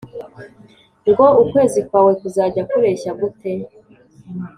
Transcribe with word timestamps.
ngo 1.09 1.25
ukwezi 1.41 1.79
kwawe 1.87 2.11
kuzajya 2.19 2.63
kureshya 2.69 3.11
gute 3.19 3.51